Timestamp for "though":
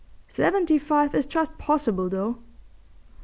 2.09-2.39